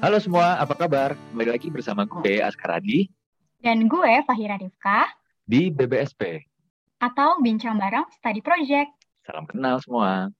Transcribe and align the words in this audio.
Halo 0.00 0.16
semua, 0.16 0.56
apa 0.56 0.72
kabar? 0.72 1.12
Kembali 1.12 1.52
lagi 1.52 1.68
bersama 1.68 2.08
gue, 2.08 2.40
Askaradi. 2.40 3.04
Dan 3.60 3.84
gue, 3.84 4.24
Fahira 4.24 4.56
Rifka. 4.56 5.12
Di 5.44 5.68
BBSP. 5.68 6.40
Atau 7.04 7.36
Bincang 7.44 7.76
Bareng 7.76 8.08
Study 8.16 8.40
Project. 8.40 8.96
Salam 9.28 9.44
kenal 9.44 9.76
semua. 9.84 10.32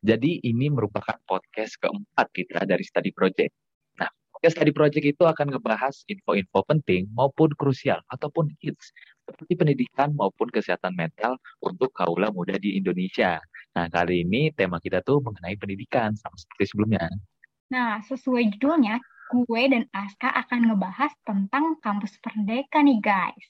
Jadi 0.00 0.40
ini 0.48 0.72
merupakan 0.72 1.20
podcast 1.28 1.76
keempat 1.76 2.32
kita 2.32 2.64
dari 2.64 2.88
Study 2.88 3.12
Project. 3.12 3.52
Nah, 4.00 4.08
podcast 4.32 4.56
Study 4.56 4.72
Project 4.72 5.04
itu 5.12 5.28
akan 5.28 5.52
ngebahas 5.52 5.92
info-info 6.08 6.64
penting 6.64 7.12
maupun 7.12 7.52
krusial 7.52 8.00
ataupun 8.08 8.48
hits 8.64 8.96
seperti 9.28 9.60
pendidikan 9.60 10.16
maupun 10.16 10.48
kesehatan 10.48 10.96
mental 10.96 11.36
untuk 11.60 11.92
kaula 11.92 12.32
muda 12.32 12.56
di 12.56 12.80
Indonesia. 12.80 13.44
Nah, 13.76 13.92
kali 13.92 14.24
ini 14.24 14.48
tema 14.56 14.80
kita 14.80 15.04
tuh 15.04 15.20
mengenai 15.20 15.52
pendidikan 15.60 16.16
sama 16.16 16.32
seperti 16.40 16.72
sebelumnya. 16.72 17.12
Nah, 17.68 18.00
sesuai 18.08 18.56
judulnya, 18.56 18.96
gue 19.28 19.62
dan 19.68 19.84
Aska 19.92 20.32
akan 20.32 20.72
ngebahas 20.72 21.12
tentang 21.28 21.76
kampus 21.84 22.16
Merdeka 22.24 22.80
nih 22.80 22.96
guys. 23.04 23.46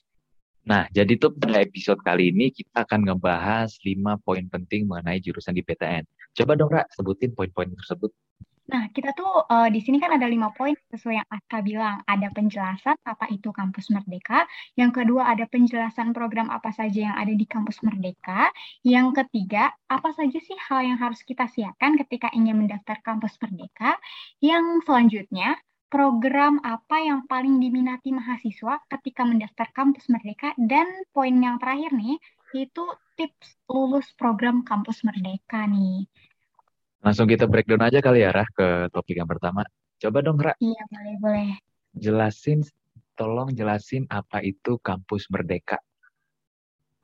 Nah, 0.67 0.91
jadi 0.91 1.15
tuh 1.15 1.31
pada 1.31 1.63
episode 1.63 2.03
kali 2.03 2.35
ini 2.35 2.51
kita 2.51 2.83
akan 2.83 3.07
ngebahas 3.07 3.71
5 3.87 4.19
poin 4.27 4.43
penting 4.51 4.91
mengenai 4.91 5.23
jurusan 5.23 5.55
di 5.55 5.63
PTN. 5.63 6.03
Coba 6.35 6.59
dong, 6.59 6.75
Ra, 6.75 6.83
sebutin 6.91 7.31
poin-poin 7.31 7.71
tersebut. 7.71 8.11
Nah, 8.67 8.91
kita 8.91 9.15
tuh 9.15 9.47
uh, 9.47 9.71
di 9.71 9.79
sini 9.79 10.03
kan 10.03 10.11
ada 10.19 10.27
lima 10.27 10.51
poin 10.51 10.75
sesuai 10.91 11.23
yang 11.23 11.29
Aska 11.31 11.63
bilang. 11.63 12.03
Ada 12.03 12.35
penjelasan 12.35 12.99
apa 13.07 13.31
itu 13.31 13.55
kampus 13.55 13.95
Merdeka. 13.95 14.43
Yang 14.75 14.91
kedua 15.03 15.23
ada 15.31 15.47
penjelasan 15.47 16.11
program 16.11 16.51
apa 16.51 16.75
saja 16.75 17.11
yang 17.11 17.15
ada 17.15 17.31
di 17.31 17.47
kampus 17.47 17.79
Merdeka. 17.87 18.51
Yang 18.83 19.23
ketiga, 19.23 19.71
apa 19.87 20.11
saja 20.19 20.39
sih 20.43 20.59
hal 20.59 20.83
yang 20.83 20.99
harus 20.99 21.23
kita 21.23 21.47
siapkan 21.47 21.95
ketika 21.95 22.27
ingin 22.35 22.59
mendaftar 22.59 22.99
kampus 23.07 23.39
Merdeka. 23.39 23.95
Yang 24.43 24.83
selanjutnya, 24.83 25.55
program 25.87 26.59
apa 26.67 26.99
yang 26.99 27.23
paling 27.31 27.63
diminati 27.63 28.11
mahasiswa 28.11 28.83
ketika 28.91 29.23
mendaftar 29.23 29.71
kampus 29.71 30.11
Merdeka. 30.11 30.59
Dan 30.59 30.91
poin 31.15 31.39
yang 31.39 31.63
terakhir 31.63 31.95
nih, 31.95 32.19
itu 32.59 32.85
tips 33.15 33.63
lulus 33.71 34.11
program 34.19 34.67
kampus 34.67 35.07
Merdeka 35.07 35.71
nih. 35.71 36.11
Langsung 37.07 37.31
kita 37.31 37.47
breakdown 37.47 37.87
aja 37.87 38.03
kali 38.03 38.27
ya, 38.27 38.35
Rah, 38.35 38.51
ke 38.51 38.91
topik 38.91 39.15
yang 39.15 39.31
pertama. 39.31 39.63
Coba 40.03 40.27
dong, 40.27 40.43
Rah. 40.43 40.59
Iya, 40.59 40.83
boleh, 40.91 41.15
boleh. 41.23 41.51
Jelasin, 41.95 42.67
tolong 43.15 43.55
jelasin 43.55 44.11
apa 44.11 44.43
itu 44.43 44.75
kampus 44.83 45.31
merdeka. 45.31 45.79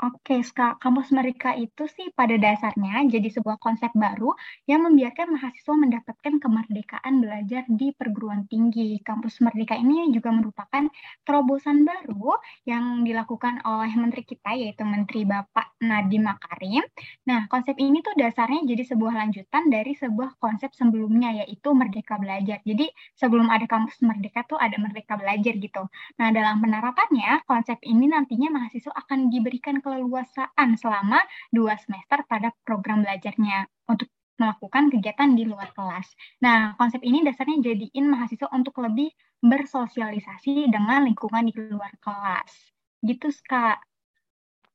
Oke, 0.03 0.42
Ska. 0.42 0.83
Kampus 0.83 1.14
Merdeka 1.14 1.55
itu 1.55 1.86
sih 1.86 2.11
pada 2.19 2.34
dasarnya 2.34 3.06
jadi 3.06 3.28
sebuah 3.39 3.55
konsep 3.62 3.95
baru 3.95 4.34
yang 4.67 4.83
membiarkan 4.83 5.31
mahasiswa 5.31 5.75
mendapatkan 5.78 6.42
kemerdekaan 6.42 7.22
belajar 7.22 7.62
di 7.70 7.95
perguruan 7.95 8.42
tinggi. 8.50 8.98
Kampus 8.98 9.39
Merdeka 9.39 9.78
ini 9.78 10.11
juga 10.11 10.34
merupakan 10.34 10.91
terobosan 11.23 11.86
baru 11.86 12.34
yang 12.67 13.06
dilakukan 13.06 13.62
oleh 13.62 13.95
Menteri 13.95 14.27
kita, 14.27 14.50
yaitu 14.58 14.83
Menteri 14.83 15.23
Bapak 15.23 15.78
Nadiem 15.78 16.27
Makarim. 16.27 16.83
Nah, 17.30 17.47
konsep 17.47 17.78
ini 17.78 18.03
tuh 18.03 18.19
dasarnya 18.19 18.67
jadi 18.67 18.83
sebuah 18.83 19.14
lanjutan 19.14 19.70
dari 19.70 19.95
sebuah 19.95 20.34
konsep 20.42 20.75
sebelumnya, 20.75 21.47
yaitu 21.47 21.70
Merdeka 21.70 22.19
Belajar. 22.19 22.58
Jadi, 22.67 22.91
sebelum 23.14 23.47
ada 23.55 23.70
Kampus 23.70 24.03
Merdeka 24.03 24.42
tuh 24.50 24.58
ada 24.58 24.75
Merdeka 24.83 25.14
Belajar 25.14 25.55
gitu. 25.62 25.86
Nah, 26.19 26.28
dalam 26.34 26.58
penerapannya, 26.58 27.47
konsep 27.47 27.78
ini 27.86 28.11
nantinya 28.11 28.50
mahasiswa 28.50 28.91
akan 28.98 29.30
diberikan 29.30 29.78
ke 29.78 29.91
keleluasaan 29.92 30.80
selama 30.80 31.20
dua 31.52 31.76
semester 31.76 32.24
pada 32.24 32.48
program 32.64 33.04
belajarnya 33.04 33.68
untuk 33.92 34.08
melakukan 34.40 34.88
kegiatan 34.88 35.36
di 35.36 35.44
luar 35.44 35.68
kelas. 35.76 36.08
Nah, 36.40 36.72
konsep 36.80 37.04
ini 37.04 37.20
dasarnya 37.20 37.60
jadiin 37.60 38.08
mahasiswa 38.08 38.48
untuk 38.56 38.80
lebih 38.80 39.12
bersosialisasi 39.44 40.72
dengan 40.72 41.05
lingkungan 41.05 41.52
di 41.52 41.52
luar 41.68 41.92
kelas. 42.00 42.72
Gitu, 43.05 43.28
Kak. 43.44 43.84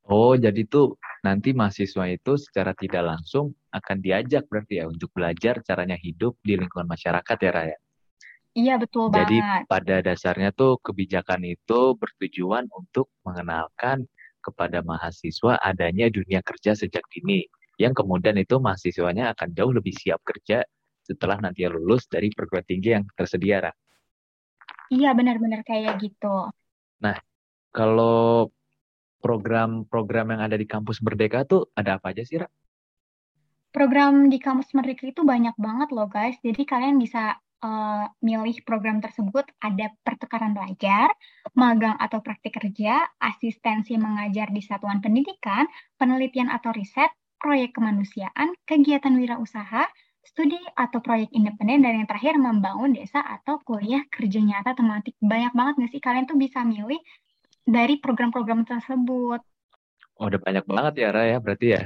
Oh, 0.07 0.37
jadi 0.37 0.63
tuh 0.69 0.95
nanti 1.25 1.51
mahasiswa 1.51 2.05
itu 2.07 2.39
secara 2.39 2.71
tidak 2.77 3.03
langsung 3.17 3.51
akan 3.73 3.97
diajak 3.99 4.47
berarti 4.47 4.79
ya 4.79 4.87
untuk 4.87 5.11
belajar 5.11 5.59
caranya 5.65 5.99
hidup 5.99 6.37
di 6.45 6.55
lingkungan 6.55 6.87
masyarakat 6.87 7.37
ya, 7.41 7.51
Raya? 7.51 7.77
Iya, 8.55 8.73
betul 8.79 9.11
Jadi 9.11 9.37
banget. 9.37 9.63
pada 9.67 9.95
dasarnya 9.99 10.49
tuh 10.55 10.79
kebijakan 10.79 11.43
itu 11.43 11.93
bertujuan 11.99 12.71
untuk 12.71 13.11
mengenalkan 13.27 14.07
kepada 14.47 14.79
mahasiswa 14.79 15.59
adanya 15.59 16.07
dunia 16.07 16.39
kerja 16.39 16.71
sejak 16.71 17.03
dini, 17.11 17.43
yang 17.75 17.91
kemudian 17.91 18.39
itu 18.39 18.55
mahasiswanya 18.63 19.35
akan 19.35 19.51
jauh 19.51 19.75
lebih 19.75 19.91
siap 19.91 20.23
kerja 20.23 20.63
setelah 21.03 21.39
nanti 21.43 21.67
lulus 21.67 22.07
dari 22.07 22.31
perguruan 22.31 22.63
tinggi 22.63 22.95
yang 22.95 23.03
tersedia. 23.15 23.67
Ra. 23.67 23.71
Iya, 24.87 25.11
benar-benar 25.11 25.67
kayak 25.67 25.99
gitu. 25.99 26.51
Nah, 27.03 27.17
kalau 27.75 28.47
program-program 29.19 30.37
yang 30.37 30.41
ada 30.47 30.55
di 30.55 30.63
kampus 30.63 31.03
Merdeka 31.03 31.43
tuh 31.43 31.67
ada 31.75 31.99
apa 31.99 32.15
aja 32.15 32.23
sih, 32.23 32.39
Ra? 32.39 32.47
Program 33.75 34.31
di 34.31 34.39
kampus 34.39 34.71
Merdeka 34.73 35.11
itu 35.11 35.27
banyak 35.27 35.53
banget 35.59 35.89
loh, 35.91 36.07
guys. 36.07 36.39
Jadi 36.39 36.63
kalian 36.63 36.97
bisa 36.97 37.35
uh, 37.63 38.05
milih 38.21 38.61
program 38.65 39.01
tersebut 39.01 39.45
ada 39.61 39.93
pertukaran 40.05 40.53
belajar, 40.53 41.09
magang 41.57 41.97
atau 41.97 42.21
praktik 42.21 42.57
kerja, 42.57 43.05
asistensi 43.21 43.97
mengajar 43.97 44.53
di 44.53 44.61
satuan 44.61 45.01
pendidikan, 45.01 45.65
penelitian 45.97 46.53
atau 46.53 46.73
riset, 46.73 47.09
proyek 47.37 47.77
kemanusiaan, 47.77 48.53
kegiatan 48.65 49.13
wirausaha, 49.13 49.85
studi 50.25 50.59
atau 50.75 50.99
proyek 50.99 51.31
independen, 51.31 51.85
dan 51.85 52.03
yang 52.03 52.07
terakhir 52.09 52.35
membangun 52.35 52.91
desa 52.91 53.23
atau 53.23 53.61
kuliah 53.63 54.03
kerja 54.11 54.43
nyata 54.43 54.75
tematik. 54.75 55.15
Banyak 55.23 55.53
banget 55.55 55.73
nggak 55.79 55.91
sih 55.93 56.01
kalian 56.03 56.25
tuh 56.27 56.37
bisa 56.37 56.65
milih 56.67 56.99
dari 57.63 57.99
program-program 58.01 58.67
tersebut. 58.67 59.39
Oh, 60.17 60.25
udah 60.25 60.41
banyak 60.41 60.65
banget 60.65 60.93
ya, 61.05 61.07
Ra 61.13 61.23
ya, 61.29 61.37
berarti 61.37 61.67
ya. 61.77 61.83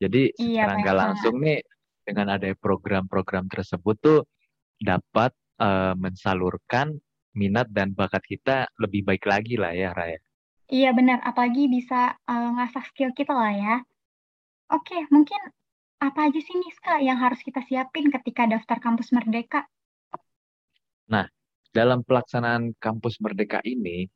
Jadi 0.00 0.22
iya, 0.40 0.66
secara 0.66 0.74
nggak 0.80 0.96
langsung 0.96 1.36
banget. 1.38 1.46
nih, 1.46 1.58
dengan 2.04 2.26
ada 2.36 2.48
program-program 2.56 3.44
tersebut 3.48 3.96
tuh 4.00 4.20
dapat 4.84 5.32
uh, 5.58 5.96
mensalurkan 5.96 7.00
minat 7.32 7.66
dan 7.72 7.96
bakat 7.96 8.22
kita 8.28 8.68
lebih 8.76 9.02
baik 9.08 9.24
lagi 9.24 9.56
lah 9.56 9.72
ya 9.72 9.90
Raya. 9.96 10.20
Iya 10.68 10.92
benar, 10.96 11.20
apalagi 11.24 11.68
bisa 11.68 12.16
uh, 12.24 12.48
ngasah 12.56 12.84
skill 12.92 13.12
kita 13.16 13.32
lah 13.32 13.52
ya. 13.52 13.76
Oke, 14.72 14.96
mungkin 15.12 15.40
apa 16.00 16.28
aja 16.28 16.40
sih 16.40 16.56
Niska 16.56 17.00
yang 17.00 17.20
harus 17.20 17.40
kita 17.40 17.60
siapin 17.64 18.08
ketika 18.08 18.48
daftar 18.48 18.80
kampus 18.80 19.12
Merdeka? 19.12 19.64
Nah, 21.08 21.28
dalam 21.72 22.00
pelaksanaan 22.00 22.72
kampus 22.80 23.20
Merdeka 23.20 23.60
ini, 23.64 24.08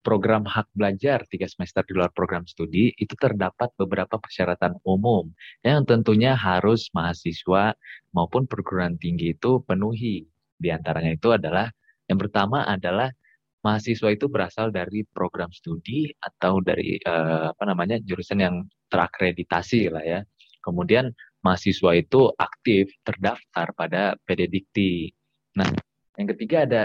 program 0.00 0.48
hak 0.48 0.68
belajar 0.72 1.24
tiga 1.28 1.44
semester 1.44 1.84
di 1.84 1.92
luar 1.92 2.08
program 2.12 2.48
studi 2.48 2.92
itu 2.96 3.12
terdapat 3.16 3.68
beberapa 3.76 4.16
persyaratan 4.16 4.80
umum 4.84 5.28
yang 5.60 5.84
tentunya 5.84 6.32
harus 6.32 6.88
mahasiswa 6.96 7.76
maupun 8.16 8.48
perguruan 8.48 8.96
tinggi 8.96 9.36
itu 9.36 9.60
penuhi. 9.64 10.24
Di 10.60 10.68
antaranya 10.72 11.12
itu 11.16 11.32
adalah 11.32 11.68
yang 12.08 12.18
pertama 12.20 12.64
adalah 12.64 13.12
mahasiswa 13.60 14.08
itu 14.12 14.26
berasal 14.26 14.72
dari 14.72 15.04
program 15.04 15.52
studi 15.52 16.08
atau 16.16 16.64
dari 16.64 16.96
uh, 17.04 17.52
apa 17.52 17.64
namanya 17.68 18.00
jurusan 18.00 18.40
yang 18.40 18.56
terakreditasi 18.88 19.92
lah 19.92 20.04
ya. 20.04 20.20
Kemudian 20.64 21.12
mahasiswa 21.44 21.96
itu 21.96 22.32
aktif 22.36 22.92
terdaftar 23.04 23.72
pada 23.76 24.16
PD. 24.28 25.08
Nah, 25.56 25.68
yang 26.16 26.28
ketiga 26.36 26.68
ada 26.68 26.82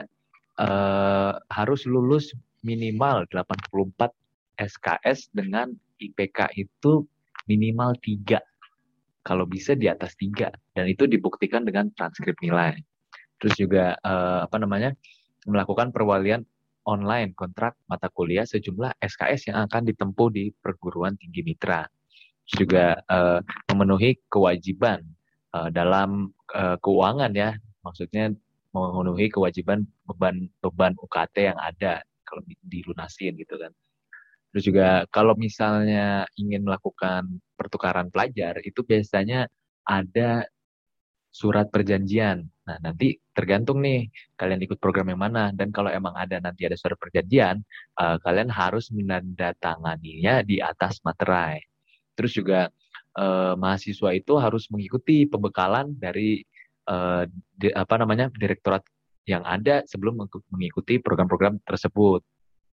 uh, 0.60 1.36
harus 1.52 1.84
lulus 1.88 2.32
minimal 2.66 3.30
84 3.30 4.10
SKS 4.58 5.30
dengan 5.30 5.70
IPK 6.02 6.58
itu 6.58 7.06
minimal 7.46 7.94
3. 8.02 8.42
Kalau 9.22 9.46
bisa 9.46 9.78
di 9.78 9.86
atas 9.86 10.18
3 10.18 10.50
dan 10.74 10.86
itu 10.90 11.06
dibuktikan 11.06 11.62
dengan 11.62 11.94
transkrip 11.94 12.36
nilai. 12.42 12.74
Terus 13.38 13.56
juga 13.56 13.94
eh, 14.02 14.40
apa 14.44 14.58
namanya? 14.58 14.92
melakukan 15.46 15.94
perwalian 15.94 16.42
online 16.86 17.34
kontrak 17.38 17.78
mata 17.90 18.10
kuliah 18.10 18.46
sejumlah 18.46 18.98
SKS 19.02 19.54
yang 19.54 19.70
akan 19.70 19.86
ditempuh 19.90 20.30
di 20.34 20.50
perguruan 20.54 21.18
tinggi 21.18 21.42
mitra. 21.46 21.86
Juga 22.46 22.98
eh, 22.98 23.40
memenuhi 23.74 24.22
kewajiban 24.30 25.02
eh, 25.54 25.70
dalam 25.74 26.30
eh, 26.54 26.78
keuangan 26.82 27.30
ya, 27.34 27.58
maksudnya 27.82 28.34
memenuhi 28.74 29.30
kewajiban 29.34 29.86
beban 30.06 30.50
beban 30.62 30.94
UKT 30.98 31.54
yang 31.54 31.60
ada 31.62 32.02
kalau 32.36 32.44
dilunasin 32.68 33.40
gitu 33.40 33.56
kan. 33.56 33.72
Terus 34.52 34.64
juga 34.72 35.08
kalau 35.12 35.36
misalnya 35.40 36.28
ingin 36.36 36.68
melakukan 36.68 37.28
pertukaran 37.56 38.12
pelajar 38.12 38.60
itu 38.64 38.84
biasanya 38.84 39.48
ada 39.88 40.48
surat 41.32 41.68
perjanjian. 41.68 42.48
Nah, 42.64 42.80
nanti 42.80 43.20
tergantung 43.36 43.84
nih 43.84 44.08
kalian 44.40 44.64
ikut 44.64 44.80
program 44.80 45.12
yang 45.12 45.20
mana 45.20 45.52
dan 45.52 45.76
kalau 45.76 45.92
emang 45.92 46.16
ada 46.16 46.40
nanti 46.40 46.64
ada 46.64 46.80
surat 46.80 46.96
perjanjian, 46.96 47.60
uh, 48.00 48.16
kalian 48.24 48.48
harus 48.48 48.88
menandatanganinya 48.96 50.40
di 50.48 50.64
atas 50.64 51.04
materai. 51.04 51.60
Terus 52.16 52.32
juga 52.32 52.72
uh, 53.20 53.60
mahasiswa 53.60 54.16
itu 54.16 54.40
harus 54.40 54.72
mengikuti 54.72 55.28
pembekalan 55.28 55.92
dari 56.00 56.40
uh, 56.88 57.28
di, 57.60 57.76
apa 57.76 58.00
namanya 58.00 58.32
direktorat 58.32 58.88
yang 59.26 59.42
ada 59.46 59.82
sebelum 59.90 60.22
mengikuti 60.54 61.02
program-program 61.02 61.62
tersebut. 61.66 62.22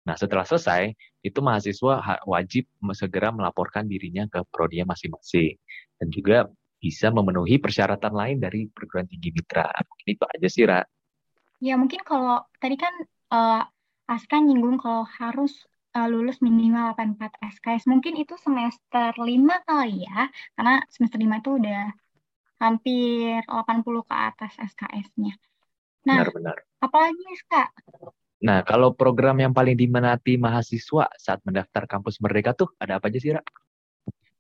Nah, 0.07 0.17
setelah 0.19 0.43
selesai, 0.43 0.91
itu 1.23 1.39
mahasiswa 1.39 2.21
wajib 2.27 2.67
segera 2.97 3.31
melaporkan 3.31 3.87
dirinya 3.87 4.27
ke 4.27 4.43
prodi 4.51 4.83
masing-masing 4.83 5.55
dan 6.01 6.09
juga 6.11 6.39
bisa 6.81 7.13
memenuhi 7.13 7.61
persyaratan 7.61 8.11
lain 8.17 8.37
dari 8.41 8.67
perguruan 8.67 9.05
tinggi 9.05 9.31
mitra. 9.31 9.69
Mungkin 9.69 10.07
itu 10.09 10.25
aja 10.25 10.49
sih, 10.49 10.65
Ra. 10.65 10.81
Ya, 11.61 11.77
mungkin 11.77 12.01
kalau 12.03 12.41
tadi 12.57 12.81
kan 12.81 12.95
uh, 13.31 13.63
Aska 14.09 14.41
nyinggung 14.41 14.81
kalau 14.81 15.05
harus 15.05 15.53
uh, 15.93 16.09
lulus 16.09 16.41
minimal 16.41 16.97
84 16.97 17.37
SKS. 17.61 17.85
Mungkin 17.85 18.17
itu 18.17 18.35
semester 18.41 19.13
5 19.13 19.69
kali 19.69 20.09
ya, 20.09 20.33
karena 20.57 20.81
semester 20.89 21.21
5 21.21 21.41
itu 21.45 21.51
udah 21.61 21.83
hampir 22.61 23.45
80 23.45 24.09
ke 24.09 24.17
atas 24.17 24.53
SKS-nya. 24.57 25.37
Nah, 26.09 26.25
Benar-benar. 26.25 26.57
apalagi 26.81 27.25
Kak? 27.49 27.69
Nah, 28.41 28.65
kalau 28.65 28.97
program 28.97 29.37
yang 29.37 29.53
paling 29.53 29.77
diminati 29.77 30.41
mahasiswa 30.41 31.13
saat 31.21 31.45
mendaftar 31.45 31.85
kampus 31.85 32.25
Merdeka 32.25 32.57
tuh 32.57 32.73
ada 32.81 32.97
apa 32.97 33.13
aja 33.13 33.21
sih, 33.21 33.37
Ra? 33.37 33.45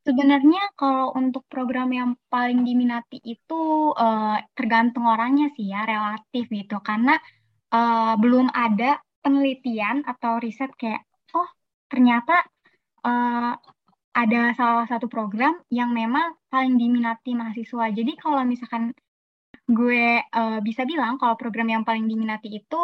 Sebenarnya 0.00 0.72
kalau 0.80 1.12
untuk 1.12 1.44
program 1.52 1.92
yang 1.92 2.16
paling 2.32 2.64
diminati 2.64 3.20
itu 3.20 3.92
uh, 3.92 4.40
tergantung 4.56 5.04
orangnya 5.04 5.52
sih 5.52 5.68
ya, 5.68 5.84
relatif 5.84 6.48
gitu. 6.48 6.80
Karena 6.80 7.20
uh, 7.76 8.16
belum 8.16 8.48
ada 8.56 8.96
penelitian 9.20 10.00
atau 10.08 10.40
riset 10.40 10.72
kayak, 10.80 11.04
oh 11.36 11.44
ternyata 11.92 12.40
uh, 13.04 13.52
ada 14.16 14.56
salah 14.56 14.88
satu 14.88 15.12
program 15.12 15.60
yang 15.68 15.92
memang 15.92 16.40
paling 16.48 16.80
diminati 16.80 17.36
mahasiswa. 17.36 17.92
Jadi 17.92 18.16
kalau 18.16 18.40
misalkan 18.48 18.96
gue 19.70 20.18
uh, 20.18 20.58
bisa 20.60 20.82
bilang 20.82 21.14
kalau 21.14 21.38
program 21.38 21.70
yang 21.70 21.86
paling 21.86 22.10
diminati 22.10 22.58
itu 22.58 22.82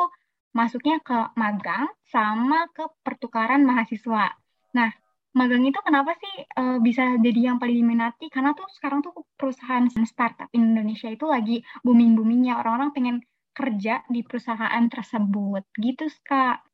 masuknya 0.55 1.03
ke 1.03 1.35
magang 1.35 1.91
sama 2.07 2.71
ke 2.71 2.87
pertukaran 3.03 3.67
mahasiswa. 3.67 4.33
Nah, 4.73 4.91
magang 5.37 5.67
itu 5.69 5.77
kenapa 5.85 6.17
sih 6.17 6.35
uh, 6.57 6.79
bisa 6.81 7.19
jadi 7.21 7.53
yang 7.53 7.59
paling 7.61 7.77
diminati? 7.77 8.33
Karena 8.33 8.57
tuh 8.57 8.65
sekarang 8.73 9.05
tuh 9.05 9.13
perusahaan 9.37 9.85
startup 10.09 10.49
Indonesia 10.57 11.13
itu 11.13 11.27
lagi 11.29 11.61
booming-boomingnya. 11.85 12.57
Orang-orang 12.57 12.91
pengen 12.97 13.17
kerja 13.53 14.01
di 14.09 14.25
perusahaan 14.25 14.85
tersebut. 14.89 15.69
Gitu, 15.77 16.09
Kak. 16.25 16.65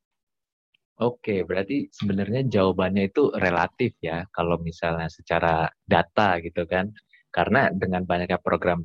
Oke, 1.03 1.43
berarti 1.43 1.91
sebenarnya 1.91 2.47
jawabannya 2.47 3.11
itu 3.11 3.35
relatif 3.35 3.99
ya, 3.99 4.23
kalau 4.31 4.61
misalnya 4.63 5.11
secara 5.11 5.67
data 5.83 6.39
gitu 6.39 6.63
kan. 6.71 6.95
Karena 7.33 7.73
dengan 7.73 8.05
banyaknya 8.05 8.37
program 8.39 8.85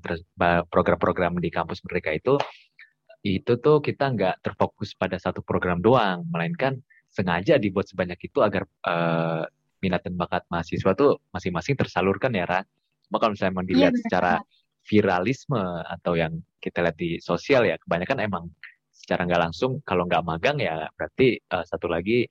program-program 0.72 1.36
di 1.44 1.52
kampus 1.52 1.84
mereka 1.84 2.16
itu, 2.16 2.40
itu 3.28 3.60
tuh 3.60 3.84
kita 3.84 4.16
nggak 4.16 4.36
terfokus 4.40 4.96
pada 4.96 5.20
satu 5.20 5.44
program 5.44 5.84
doang, 5.84 6.24
melainkan 6.32 6.80
sengaja 7.12 7.60
dibuat 7.60 7.92
sebanyak 7.92 8.18
itu 8.24 8.40
agar 8.40 8.64
uh, 8.88 9.44
minat 9.84 10.02
dan 10.08 10.16
bakat 10.16 10.44
mahasiswa 10.48 10.92
tuh 10.96 11.20
masing-masing 11.36 11.76
tersalurkan 11.76 12.32
ya 12.32 12.48
Ra. 12.48 12.62
Cuma 13.08 13.20
kalau 13.20 13.36
misalnya 13.36 13.54
mau 13.60 13.66
iya, 13.66 13.70
dilihat 13.70 13.94
iya, 13.94 14.02
secara 14.08 14.34
viralisme 14.88 15.60
atau 15.84 16.14
yang 16.16 16.40
kita 16.64 16.80
lihat 16.88 16.98
di 16.98 17.20
sosial 17.20 17.68
ya 17.68 17.76
kebanyakan 17.84 18.24
emang 18.24 18.44
secara 18.96 19.28
nggak 19.28 19.42
langsung 19.52 19.84
kalau 19.84 20.08
nggak 20.08 20.24
magang 20.24 20.58
ya 20.64 20.88
berarti 20.96 21.38
uh, 21.52 21.64
satu 21.68 21.92
lagi 21.92 22.28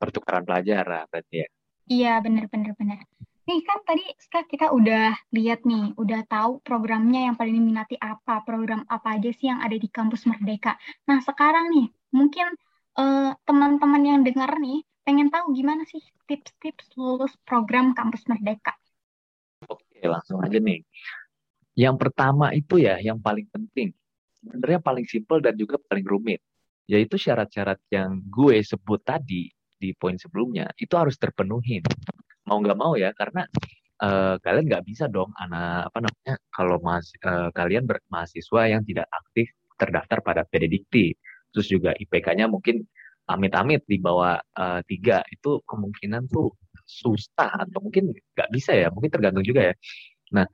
pertukaran 0.00 0.48
pelajar 0.48 1.06
berarti 1.12 1.36
ya. 1.44 1.48
Iya 1.90 2.12
benar 2.24 2.44
benar 2.48 2.72
benar. 2.78 3.04
Nih 3.50 3.66
kan 3.66 3.82
tadi 3.82 4.06
kita 4.46 4.70
udah 4.70 5.10
lihat 5.34 5.66
nih, 5.66 5.90
udah 5.98 6.22
tahu 6.30 6.62
programnya 6.62 7.26
yang 7.26 7.34
paling 7.34 7.58
diminati 7.58 7.98
apa, 7.98 8.46
program 8.46 8.86
apa 8.86 9.18
aja 9.18 9.26
sih 9.34 9.50
yang 9.50 9.58
ada 9.58 9.74
di 9.74 9.90
kampus 9.90 10.22
Merdeka. 10.30 10.78
Nah 11.10 11.18
sekarang 11.18 11.66
nih, 11.74 11.90
mungkin 12.14 12.46
uh, 12.94 13.34
teman-teman 13.42 14.02
yang 14.06 14.20
dengar 14.22 14.54
nih 14.54 14.86
pengen 15.02 15.34
tahu 15.34 15.50
gimana 15.50 15.82
sih 15.82 15.98
tips-tips 16.30 16.94
lulus 16.94 17.34
program 17.42 17.90
kampus 17.90 18.22
Merdeka. 18.30 18.70
Oke, 19.66 19.98
langsung 20.06 20.38
aja 20.46 20.62
nih. 20.62 20.86
Yang 21.74 22.06
pertama 22.06 22.54
itu 22.54 22.78
ya, 22.78 23.02
yang 23.02 23.18
paling 23.18 23.50
penting. 23.50 23.90
Sebenarnya 24.38 24.78
paling 24.78 25.10
simpel 25.10 25.42
dan 25.42 25.58
juga 25.58 25.74
paling 25.90 26.06
rumit. 26.06 26.38
Yaitu 26.86 27.18
syarat-syarat 27.18 27.82
yang 27.90 28.22
gue 28.30 28.62
sebut 28.62 29.02
tadi 29.02 29.50
di 29.74 29.90
poin 29.98 30.14
sebelumnya, 30.14 30.70
itu 30.78 30.94
harus 30.94 31.18
terpenuhi. 31.18 31.82
Mau 32.50 32.58
nggak 32.58 32.78
mau 32.78 32.98
ya, 32.98 33.14
karena 33.14 33.46
uh, 34.02 34.34
kalian 34.42 34.66
nggak 34.66 34.84
bisa 34.90 35.06
dong 35.06 35.30
anak 35.38 35.86
apa 35.88 35.98
namanya 36.02 36.34
kalau 36.50 36.76
mas 36.82 37.14
uh, 37.22 37.48
kalian 37.54 37.86
bermahasiswa 37.86 38.62
yang 38.66 38.82
tidak 38.82 39.06
aktif 39.14 39.54
terdaftar 39.78 40.18
pada 40.20 40.42
PD 40.50 40.66
Dikti. 40.66 41.14
Terus 41.54 41.66
juga 41.70 41.90
IPK-nya 41.94 42.50
mungkin 42.50 42.82
amit-amit 43.30 43.86
di 43.86 44.02
bawah 44.02 44.42
uh, 44.58 44.80
tiga 44.90 45.22
itu 45.30 45.62
kemungkinan 45.62 46.26
tuh 46.26 46.50
susah 46.82 47.62
atau 47.62 47.78
mungkin 47.78 48.10
nggak 48.10 48.50
bisa 48.50 48.74
ya 48.74 48.90
mungkin 48.90 49.14
tergantung 49.14 49.46
juga 49.46 49.70
ya. 49.70 49.74
Nah 50.34 50.46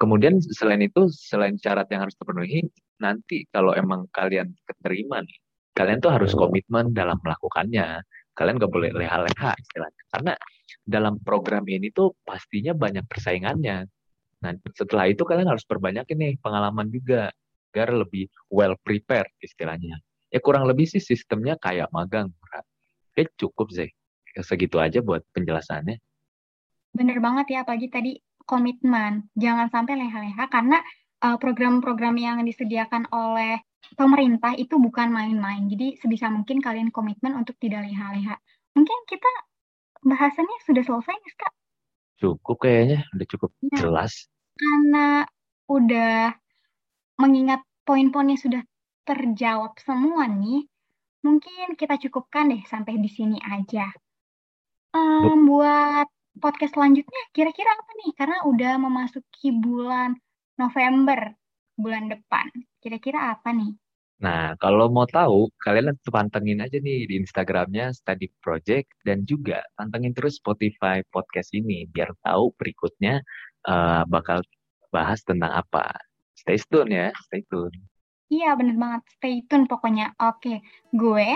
kemudian 0.00 0.40
selain 0.40 0.82
itu 0.82 1.06
selain 1.12 1.54
syarat 1.60 1.86
yang 1.92 2.08
harus 2.08 2.16
terpenuhi 2.18 2.66
nanti 2.98 3.46
kalau 3.54 3.70
emang 3.76 4.10
kalian 4.10 4.50
keterima 4.66 5.22
nih 5.22 5.38
kalian 5.78 5.98
tuh 6.02 6.10
harus 6.10 6.34
komitmen 6.34 6.90
dalam 6.90 7.16
melakukannya 7.22 8.02
kalian 8.32 8.56
gak 8.60 8.72
boleh 8.72 8.90
leha-leha 8.92 9.52
istilahnya. 9.56 10.02
Karena 10.12 10.32
dalam 10.82 11.20
program 11.22 11.64
ini 11.68 11.92
tuh 11.92 12.16
pastinya 12.26 12.72
banyak 12.72 13.04
persaingannya. 13.06 13.86
Nah 14.42 14.52
setelah 14.74 15.06
itu 15.06 15.22
kalian 15.22 15.48
harus 15.48 15.62
perbanyak 15.62 16.08
ini 16.16 16.36
pengalaman 16.42 16.90
juga 16.90 17.30
agar 17.72 17.94
lebih 17.96 18.28
well 18.52 18.76
prepared 18.84 19.30
istilahnya. 19.40 19.96
Ya 20.28 20.40
kurang 20.40 20.68
lebih 20.68 20.88
sih 20.88 21.00
sistemnya 21.00 21.56
kayak 21.60 21.88
magang 21.92 22.32
Oke 23.12 23.28
cukup 23.36 23.68
sih. 23.68 23.92
Segitu 24.40 24.80
aja 24.80 25.04
buat 25.04 25.20
penjelasannya. 25.36 26.00
Bener 26.96 27.20
banget 27.20 27.52
ya 27.52 27.58
apalagi 27.60 27.92
tadi 27.92 28.12
komitmen. 28.48 29.28
Jangan 29.36 29.68
sampai 29.68 30.00
leha-leha 30.00 30.48
karena 30.48 30.80
uh, 31.20 31.36
program-program 31.36 32.16
yang 32.16 32.40
disediakan 32.40 33.04
oleh 33.12 33.60
pemerintah 33.94 34.54
itu 34.56 34.78
bukan 34.78 35.12
main-main. 35.12 35.66
Jadi 35.68 35.98
sebisa 35.98 36.30
mungkin 36.32 36.62
kalian 36.62 36.94
komitmen 36.94 37.34
untuk 37.36 37.58
tidak 37.58 37.86
leha-leha. 37.86 38.36
Mungkin 38.72 38.98
kita 39.08 39.32
bahasannya 40.02 40.58
sudah 40.66 40.82
selesai 40.82 41.14
nih 41.14 41.34
kak? 41.38 41.52
Cukup 42.22 42.56
kayaknya 42.62 43.06
udah 43.14 43.26
cukup 43.26 43.50
ya, 43.66 43.78
jelas. 43.82 44.30
Karena 44.56 45.26
udah 45.66 46.34
mengingat 47.18 47.62
poin-poinnya 47.82 48.38
sudah 48.38 48.62
terjawab 49.02 49.74
semua 49.82 50.30
nih, 50.30 50.66
mungkin 51.26 51.74
kita 51.74 51.98
cukupkan 51.98 52.54
deh 52.54 52.62
sampai 52.66 52.98
di 53.02 53.10
sini 53.10 53.38
aja. 53.42 53.90
Um, 54.92 55.48
buat 55.48 56.06
podcast 56.38 56.76
selanjutnya 56.76 57.22
kira-kira 57.34 57.70
apa 57.72 57.92
nih? 58.04 58.12
Karena 58.14 58.38
udah 58.46 58.72
memasuki 58.78 59.50
bulan 59.50 60.14
November, 60.60 61.34
bulan 61.76 62.08
depan. 62.10 62.48
Kira-kira 62.82 63.36
apa 63.36 63.52
nih? 63.54 63.72
Nah, 64.22 64.54
kalau 64.62 64.86
mau 64.86 65.02
tahu, 65.02 65.50
kalian 65.66 65.98
pantengin 66.06 66.62
aja 66.62 66.78
nih 66.78 67.10
di 67.10 67.18
Instagramnya 67.18 67.90
Study 67.90 68.30
Project 68.38 68.94
dan 69.02 69.26
juga 69.26 69.66
pantengin 69.74 70.14
terus 70.14 70.38
Spotify 70.38 71.02
podcast 71.10 71.50
ini 71.50 71.90
biar 71.90 72.14
tahu 72.22 72.54
berikutnya 72.54 73.18
uh, 73.66 74.06
bakal 74.06 74.46
bahas 74.94 75.26
tentang 75.26 75.50
apa. 75.50 75.90
Stay 76.38 76.54
tune 76.70 76.94
ya, 76.94 77.08
stay 77.26 77.42
tune. 77.50 77.74
Iya, 78.30 78.54
bener 78.54 78.78
banget. 78.78 79.02
Stay 79.18 79.42
tune 79.50 79.66
pokoknya. 79.66 80.14
Oke, 80.22 80.62
gue 80.94 81.28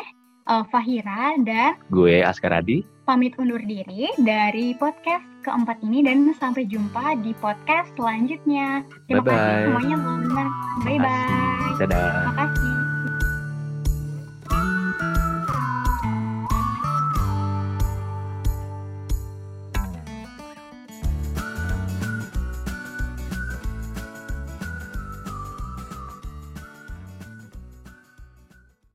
uh, 0.51 0.65
Fahira 0.71 1.37
dan 1.43 1.79
gue 1.91 2.23
Askaradi 2.23 2.87
pamit 3.07 3.39
undur 3.39 3.63
diri 3.63 4.11
dari 4.19 4.75
podcast 4.75 5.23
keempat 5.47 5.79
ini 5.87 6.03
dan 6.03 6.35
sampai 6.35 6.67
jumpa 6.67 7.15
di 7.23 7.31
podcast 7.39 7.95
selanjutnya. 7.95 8.83
Terima 9.07 9.23
bye 9.23 9.31
-bye. 9.31 9.39
kasih 9.39 9.63
semuanya 9.71 9.97
teman-teman. 10.03 10.49
Bye 10.83 10.99
bye. 10.99 11.75
Dadah. 11.79 12.03
Terima 12.11 12.35
kasih. 12.35 12.76